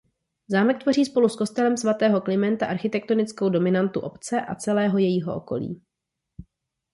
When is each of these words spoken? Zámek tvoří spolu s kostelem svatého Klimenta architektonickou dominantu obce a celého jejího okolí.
Zámek 0.47 0.83
tvoří 0.83 1.05
spolu 1.05 1.29
s 1.29 1.35
kostelem 1.35 1.77
svatého 1.77 2.21
Klimenta 2.21 2.65
architektonickou 2.67 3.49
dominantu 3.49 3.99
obce 3.99 4.41
a 4.41 4.55
celého 4.55 4.97
jejího 4.97 5.35
okolí. 5.35 5.81